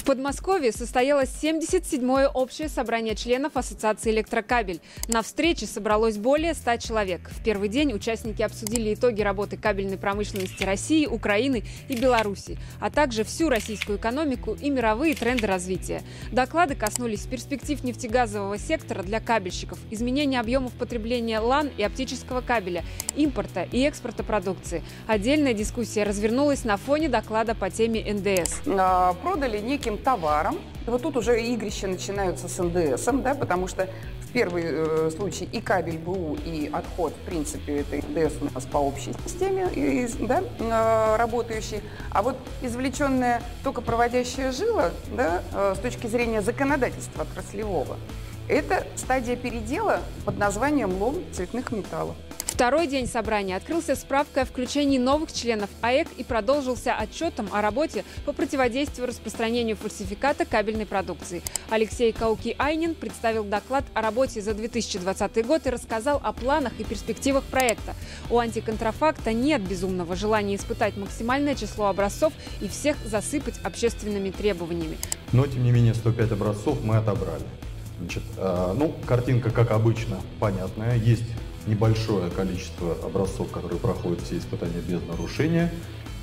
[0.00, 4.80] В Подмосковье состоялось 77-е общее собрание членов Ассоциации «Электрокабель».
[5.08, 7.28] На встрече собралось более 100 человек.
[7.28, 13.24] В первый день участники обсудили итоги работы кабельной промышленности России, Украины и Беларуси, а также
[13.24, 16.02] всю российскую экономику и мировые тренды развития.
[16.32, 22.84] Доклады коснулись перспектив нефтегазового сектора для кабельщиков, изменения объемов потребления ЛАН и оптического кабеля,
[23.16, 24.82] импорта и экспорта продукции.
[25.06, 28.60] Отдельная дискуссия развернулась на фоне доклада по теме НДС.
[28.66, 30.58] А, продали неким товаром.
[30.86, 33.88] Вот тут уже игрища начинаются с НДС, да, потому что
[34.22, 38.64] в первый э, случай и кабель БУ, и отход, в принципе, это НДС у нас
[38.64, 41.82] по общей системе и, да, э, работающий.
[42.12, 47.96] А вот извлеченная только проводящая жила, да, э, с точки зрения законодательства отраслевого,
[48.48, 52.16] это стадия передела под названием лом цветных металлов.
[52.60, 58.04] Второй день собрания открылся справкой о включении новых членов АЭК и продолжился отчетом о работе
[58.26, 61.40] по противодействию распространению фальсификата кабельной продукции.
[61.70, 67.44] Алексей Кауки-Айнин представил доклад о работе за 2020 год и рассказал о планах и перспективах
[67.44, 67.94] проекта.
[68.28, 74.98] У антиконтрафакта нет безумного желания испытать максимальное число образцов и всех засыпать общественными требованиями.
[75.32, 77.44] Но, тем не менее, 105 образцов мы отобрали.
[78.00, 80.96] Значит, э, ну, картинка, как обычно, понятная.
[80.96, 81.24] Есть
[81.66, 85.72] небольшое количество образцов, которые проходят все испытания без нарушения,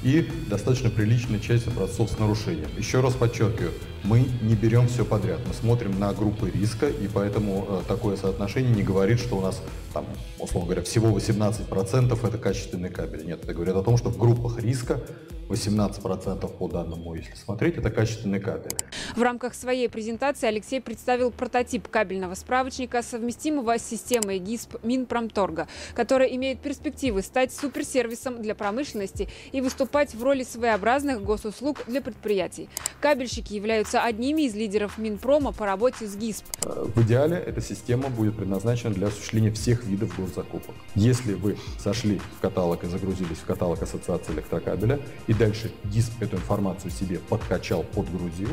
[0.04, 2.70] и достаточно приличная часть образцов с нарушением.
[2.78, 3.72] Еще раз подчеркиваю,
[4.04, 8.74] мы не берем все подряд, мы смотрим на группы риска, и поэтому э, такое соотношение
[8.74, 9.62] не говорит, что у нас,
[9.94, 10.06] там,
[10.40, 13.26] условно говоря, всего 18% это качественный кабель.
[13.26, 15.02] Нет, это говорит о том, что в группах риска
[15.50, 18.76] 18% по данному, если смотреть, это качественный кабель.
[19.16, 26.36] В рамках своей презентации Алексей представил прототип кабельного справочника, совместимого с системой ГИСП Минпромторга, который
[26.36, 32.70] имеет перспективы стать суперсервисом для промышленности и выступать в роли своеобразных госуслуг для предприятий.
[33.00, 36.46] Кабельщики являются одними из лидеров Минпрома по работе с ГИСП.
[36.64, 40.76] В идеале эта система будет предназначена для осуществления всех видов госзакупок.
[40.96, 46.38] Если вы сошли в каталог и загрузились в каталог Ассоциации электрокабеля и дальше диск эту
[46.38, 48.50] информацию себе подкачал, подгрузил,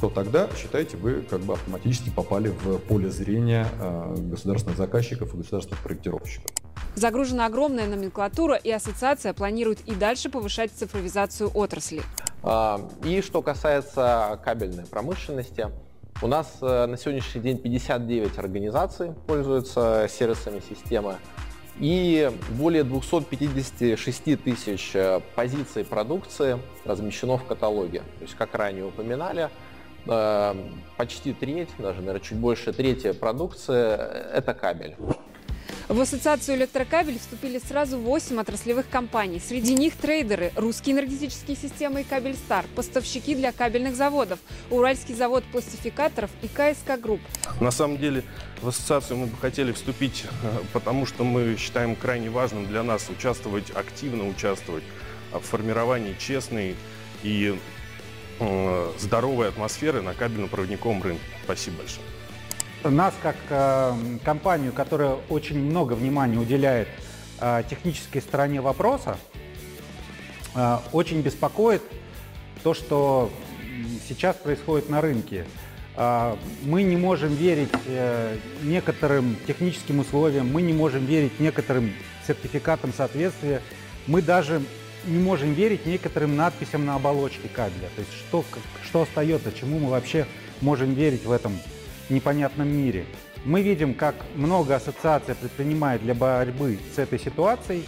[0.00, 5.36] то тогда, считайте, вы как бы автоматически попали в поле зрения э, государственных заказчиков и
[5.36, 6.50] государственных проектировщиков.
[6.94, 12.02] Загружена огромная номенклатура, и ассоциация планирует и дальше повышать цифровизацию отрасли.
[12.42, 15.66] А, и что касается кабельной промышленности,
[16.22, 21.16] у нас э, на сегодняшний день 59 организаций пользуются сервисами системы
[21.80, 28.00] и более 256 тысяч э, позиций продукции размещено в каталоге.
[28.18, 29.48] То есть, как ранее упоминали,
[30.06, 30.54] э,
[30.96, 33.92] почти треть, даже, наверное, чуть больше трети продукции–
[34.34, 34.96] это кабель.
[35.88, 39.40] В ассоциацию электрокабель вступили сразу 8 отраслевых компаний.
[39.40, 44.38] Среди них трейдеры, русские энергетические системы и Кабельстар, поставщики для кабельных заводов,
[44.70, 47.22] Уральский завод пластификаторов и КСК Групп.
[47.58, 48.22] На самом деле
[48.60, 53.08] в ассоциацию мы бы хотели вступить, э, потому что мы считаем крайне важным для нас
[53.08, 54.84] участвовать, активно участвовать
[55.32, 56.76] в формировании честной
[57.22, 57.58] и
[58.40, 61.24] э, здоровой атмосферы на кабельно-проводниковом рынке.
[61.44, 62.04] Спасибо большое
[62.84, 63.94] нас как э,
[64.24, 66.88] компанию, которая очень много внимания уделяет
[67.40, 69.16] э, технической стороне вопроса,
[70.54, 71.82] э, очень беспокоит
[72.62, 73.30] то, что
[74.08, 75.44] сейчас происходит на рынке.
[75.96, 81.92] Э, мы не можем верить э, некоторым техническим условиям, мы не можем верить некоторым
[82.26, 83.60] сертификатам соответствия,
[84.06, 84.62] мы даже
[85.06, 87.88] не можем верить некоторым надписям на оболочке кабеля.
[87.96, 88.44] То есть что,
[88.84, 90.26] что остается, чему мы вообще
[90.60, 91.58] можем верить в этом
[92.10, 93.04] непонятном мире.
[93.44, 97.84] Мы видим, как много ассоциация предпринимает для борьбы с этой ситуацией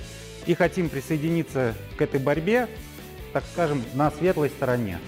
[0.47, 2.69] и хотим присоединиться к этой борьбе,
[3.33, 4.99] так скажем, на светлой стороне.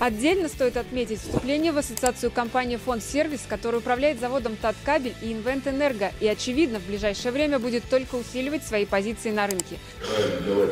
[0.00, 5.66] Отдельно стоит отметить вступление в ассоциацию компании «Фонд Сервис», которая управляет заводом «Таткабель» и «Инвент
[5.66, 9.78] Энерго» и, очевидно, в ближайшее время будет только усиливать свои позиции на рынке.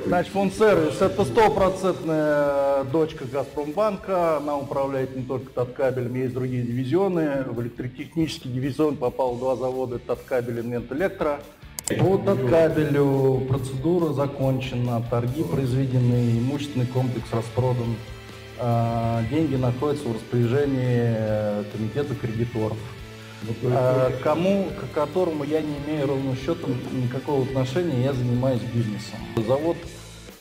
[0.06, 4.38] Значит, «Фонд Сервис»– это стопроцентная дочка «Газпромбанка».
[4.38, 7.44] Она управляет не только «Таткабелем», есть другие дивизионы.
[7.46, 11.40] В электротехнический дивизион попал два завода «Таткабель» и «Инвент Электро».
[11.98, 17.96] По Таткабелю процедура закончена, торги произведены, имущественный комплекс распродан.
[18.58, 22.76] А, деньги находятся в распоряжении э, комитета кредиторов,
[23.64, 29.18] а, кому, к которому я не имею ровным счетом никакого отношения, я занимаюсь бизнесом.
[29.36, 29.76] Завод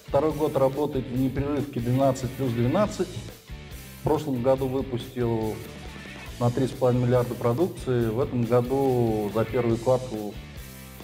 [0.07, 3.07] второй год работает в непрерывке 12 плюс 12.
[3.07, 5.55] В прошлом году выпустил
[6.39, 8.09] на 3,5 миллиарда продукции.
[8.09, 10.33] В этом году за первый квартал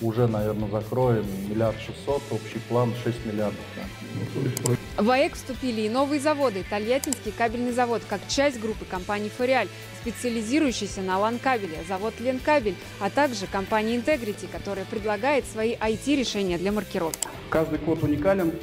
[0.01, 3.60] уже, наверное, закроем миллиард шестьсот, общий план 6 миллиардов.
[3.75, 4.76] Да.
[4.98, 6.66] В АЭК вступили и новые заводы.
[6.68, 9.68] Тольяттинский кабельный завод, как часть группы компании «Фориаль»,
[10.02, 17.28] специализирующийся на лан-кабеле, завод «Ленкабель», а также компания «Интегрити», которая предлагает свои IT-решения для маркировки.
[17.52, 18.54] Каждый код уникален,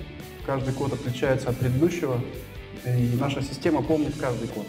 [0.44, 2.20] каждый код отличается от предыдущего,
[2.84, 4.66] и наша система помнит каждый код.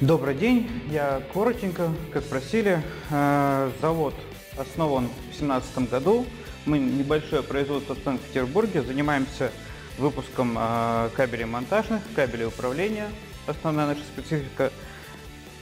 [0.00, 2.82] Добрый день, я коротенько, как просили.
[3.10, 4.14] Э, завод
[4.56, 6.24] основан в 2017 году.
[6.64, 9.52] Мы небольшое производство в Санкт-Петербурге, занимаемся
[9.98, 13.10] выпуском э, кабелей монтажных, кабелей управления.
[13.46, 14.72] Основная наша специфика.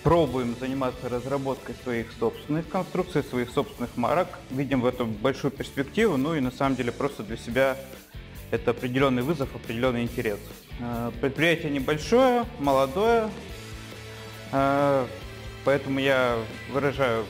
[0.03, 4.29] Пробуем заниматься разработкой своих собственных конструкций, своих собственных марок.
[4.51, 7.77] Видим в этом большую перспективу, ну и на самом деле просто для себя
[8.51, 10.41] это определенный вызов, определенный интерес.
[10.81, 13.31] Э, предприятие небольшое, молодое,
[14.51, 15.07] э,
[15.65, 16.37] поэтому я
[16.73, 17.25] выражаю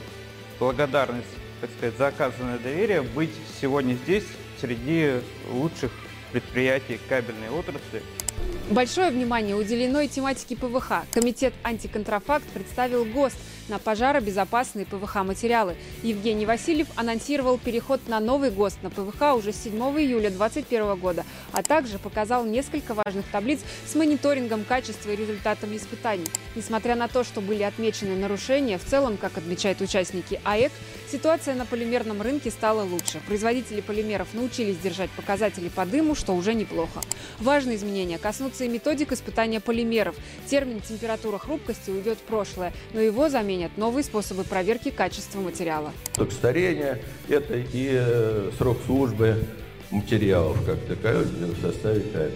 [0.59, 1.27] благодарность,
[1.61, 4.25] так сказать, за оказанное доверие быть сегодня здесь
[4.59, 5.21] среди
[5.51, 5.91] лучших
[6.33, 8.01] предприятий кабельной отрасли.
[8.69, 11.05] Большое внимание уделено и тематике ПВХ.
[11.13, 13.37] Комитет «Антиконтрафакт» представил ГОСТ–
[13.69, 15.75] на пожаробезопасные ПВХ-материалы.
[16.01, 21.25] Евгений Васильев анонсировал переход на новый ГОСТ на ПВХ уже с 7 июля 2021 года,
[21.51, 26.27] а также показал несколько важных таблиц с мониторингом качества и результатами испытаний.
[26.55, 30.71] Несмотря на то, что были отмечены нарушения, в целом, как отмечают участники АЭК,
[31.11, 33.21] ситуация на полимерном рынке стала лучше.
[33.27, 37.01] Производители полимеров научились держать показатели по дыму, что уже неплохо.
[37.39, 40.15] Важные изменения коснутся и методик испытания полимеров.
[40.47, 45.91] Термин «температура хрупкости» уйдет в прошлое, но его заменят заменят новые способы проверки качества материала.
[46.15, 49.45] Только старение– это и э, срок службы
[49.91, 52.33] материалов, как таковых, в составе кабеля.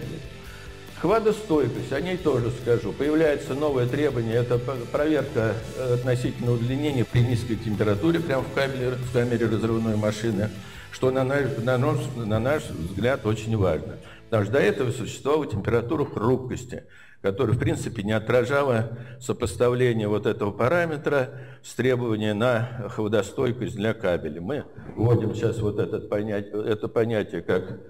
[1.00, 2.92] Хвадостойкость, о ней тоже скажу.
[2.92, 4.58] Появляется новое требование, это
[4.92, 10.50] проверка э, относительно удлинения при низкой температуре прямо в, кабеле, в камере разрывной машины,
[10.92, 13.96] что на наш, на, наш, на наш взгляд очень важно.
[14.26, 16.84] Потому что до этого существовала температура хрупкости–
[17.22, 21.30] которая, в принципе, не отражала сопоставление вот этого параметра
[21.62, 24.40] с требованием на холодостойкость для кабеля.
[24.40, 27.80] Мы вводим сейчас вот этот понятие, это понятие как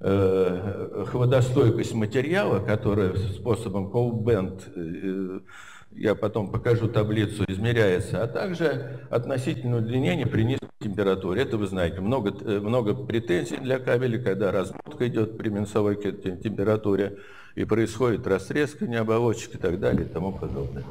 [0.00, 5.40] э, холодостойкость материала, которая способом cold э,
[5.92, 11.42] я потом покажу таблицу, измеряется, а также относительное удлинение при низкой температуре.
[11.42, 17.18] Это вы знаете, много, э, много претензий для кабеля, когда размотка идет при минусовой температуре
[17.54, 20.84] и происходит растрескание оболочек и так далее и тому подобное.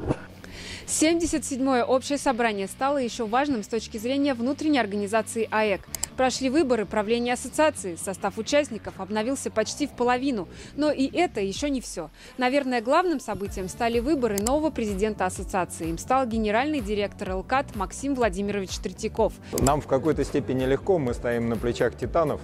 [0.88, 5.82] 77-е общее собрание стало еще важным с точки зрения внутренней организации АЭК.
[6.18, 7.96] Прошли выборы правления ассоциации.
[7.96, 10.48] Состав участников обновился почти в половину.
[10.76, 12.10] Но и это еще не все.
[12.38, 15.90] Наверное, главным событием стали выборы нового президента ассоциации.
[15.90, 19.34] Им стал генеральный директор ЛКАТ Максим Владимирович Третьяков.
[19.60, 20.98] Нам в какой-то степени легко.
[20.98, 22.40] Мы стоим на плечах титанов,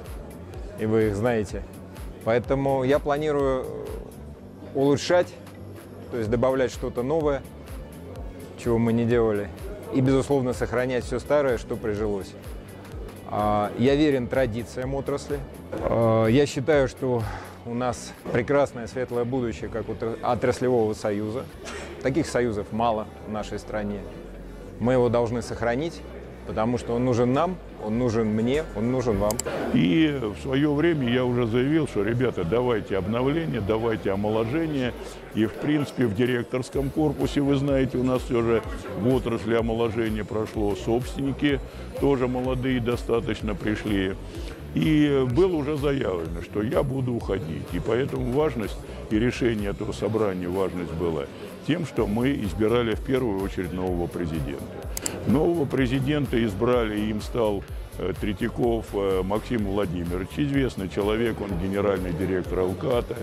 [0.80, 1.64] и вы их знаете.
[2.24, 3.66] Поэтому я планирую
[4.76, 5.34] улучшать,
[6.12, 7.42] то есть добавлять что-то новое,
[8.62, 9.50] чего мы не делали,
[9.94, 12.32] и, безусловно, сохранять все старое, что прижилось.
[13.28, 15.40] А, я верен традициям отрасли.
[15.72, 17.24] А, я считаю, что
[17.66, 21.46] у нас прекрасное светлое будущее, как у отраслевого союза.
[22.02, 24.00] Таких союзов мало в нашей стране.
[24.80, 26.02] Мы его должны сохранить,
[26.48, 29.38] потому что он нужен нам, он нужен мне, он нужен вам.
[29.74, 34.94] И в свое время я уже заявил, что, ребята, давайте обновление, давайте омоложение.
[35.36, 38.64] И, в принципе, в директорском корпусе, вы знаете, у нас все же
[39.00, 40.76] в отрасли омоложения прошло.
[40.76, 41.60] Собственники
[42.00, 44.16] тоже молодые достаточно пришли.
[44.74, 47.68] И было уже заявлено, что я буду уходить.
[47.74, 48.78] И поэтому важность
[49.10, 51.26] и решение этого собрания, важность была
[51.68, 54.81] тем, что мы избирали в первую очередь нового президента.
[55.32, 57.64] Нового президента избрали, им стал
[57.98, 60.28] э, Третьяков э, Максим Владимирович.
[60.36, 63.16] Известный человек, он генеральный директор Алката.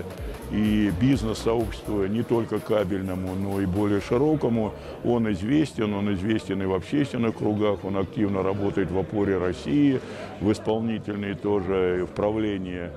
[0.51, 4.73] И бизнес-сообществу не только кабельному, но и более широкому.
[5.03, 10.01] Он известен, он известен и в общественных кругах, он активно работает в опоре России,
[10.41, 12.89] в исполнительной тоже, в правлении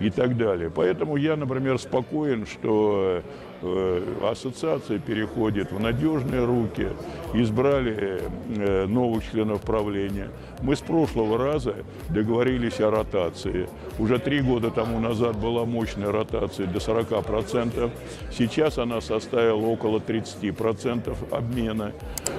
[0.00, 0.70] и так далее.
[0.74, 3.22] Поэтому я, например, спокоен, что
[3.60, 6.88] Э, ассоциация переходит в надежные руки,
[7.34, 8.22] избрали
[8.56, 10.28] э, новых членов правления.
[10.62, 11.74] Мы с прошлого раза
[12.08, 13.68] договорились о ротации.
[13.98, 17.90] Уже три года тому назад была мощная ротация до 40%.
[18.32, 21.92] Сейчас она составила около 30% обмена.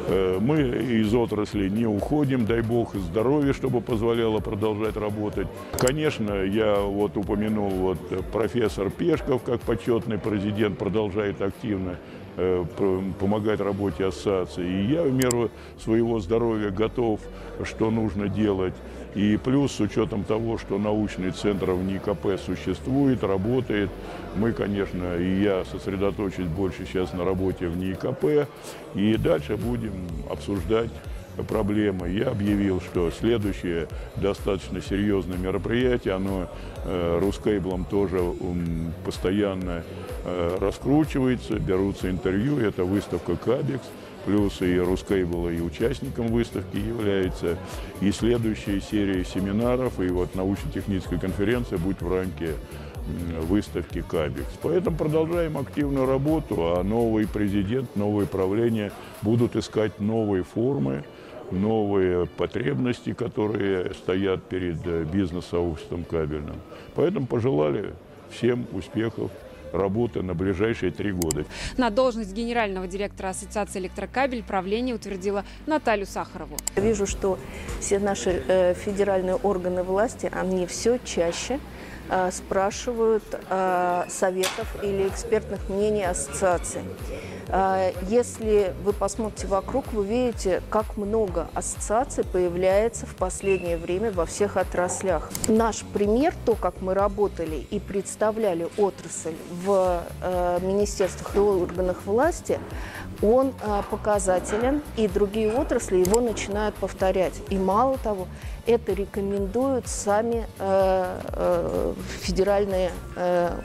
[0.10, 5.48] Э, мы из отрасли не уходим, дай бог здоровья, чтобы позволяло продолжать работать.
[5.78, 11.98] Конечно, я вот упомянул вот профессор Пешков как почетный президент продолжает активно э,
[13.20, 14.66] помогать работе ассоциации.
[14.66, 15.50] И я в меру
[15.84, 17.20] своего здоровья готов,
[17.64, 18.74] что нужно делать.
[19.16, 23.90] И плюс с учетом того, что научный центр в НИКП существует, работает,
[24.36, 28.48] мы, конечно, и я сосредоточусь больше сейчас на работе в НИКП,
[28.94, 29.94] и дальше будем
[30.30, 30.92] обсуждать
[31.44, 32.10] проблемы.
[32.10, 36.50] Я объявил, что следующее достаточно серьезное мероприятие, оно
[36.86, 39.84] э, Рускейблом тоже um, постоянно
[40.26, 43.84] э, раскручивается, берутся интервью, это выставка Кабекс,
[44.26, 47.58] плюс и Рускейбл и участником выставки является,
[48.02, 52.54] и следующая серия семинаров, и вот научно-техническая конференция будет в рамке
[53.42, 54.52] выставки Кабекс.
[54.62, 58.92] Поэтому продолжаем активную работу, а новый президент, новое правление
[59.22, 61.04] будут искать новые формы,
[61.52, 66.58] новые потребности, которые стоят перед э, бизнес-сообществом кабельным.
[66.96, 67.94] Поэтому пожелали
[68.30, 69.32] всем успехов
[69.74, 71.46] работы на ближайшие три года.
[71.78, 76.58] На должность генерального директора Ассоциации электрокабель правление утвердило Наталью Сахарову.
[76.76, 77.38] Я вижу, что
[77.80, 81.60] все наши э, федеральные органы власти, они все чаще
[82.10, 86.82] э, спрашивают э, советов или экспертных мнений ассоциации.
[87.52, 94.26] А, если вы посмотрите вокруг, вы видите, как много ассоциаций появляется в последнее время во
[94.26, 95.32] всех отраслях.
[95.48, 102.60] Наш пример, то, как мы работали и представляли отрасль в э, министерствах и органах власти,
[103.22, 107.34] он э, показателен, и другие отрасли его начинают повторять.
[107.50, 108.28] И мало того,
[108.68, 112.92] это рекомендуют сами э, федеральные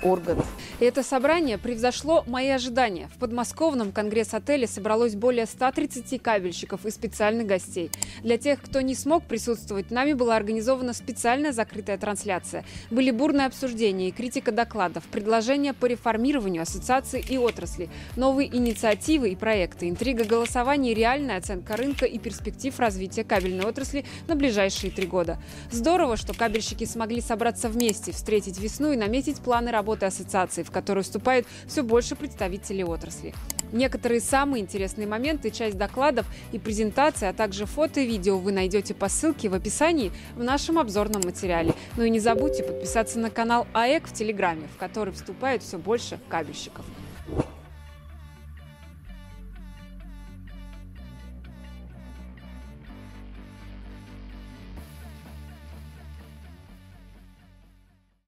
[0.03, 0.43] органы.
[0.81, 3.11] Это собрание превзошло мои ожидания.
[3.15, 7.91] В подмосковном конгресс-отеле собралось более 130 кабельщиков и специальных гостей.
[8.23, 12.65] Для тех, кто не смог присутствовать, нами была организована специальная закрытая трансляция.
[12.91, 19.37] Были бурные обсуждения и критика докладов, предложения по реформированию ассоциаций и отрасли, новые инициативы и
[19.37, 25.39] проекты, интрига голосования, реальная оценка рынка и перспектив развития кабельной отрасли на ближайшие три года.
[25.71, 31.05] Здорово, что кабельщики смогли собраться вместе, встретить весну и наметить планы работы ассоциации, в которую
[31.05, 33.35] вступает все больше представителей отрасли.
[33.75, 38.95] Некоторые самые интересные моменты, часть докладов и презентации, а также фото и видео вы найдете
[38.95, 41.75] по ссылке в описании в нашем обзорном материале.
[41.97, 46.21] Ну и не забудьте подписаться на канал АЭК в Телеграме, в который вступает все больше
[46.29, 46.85] кабельщиков.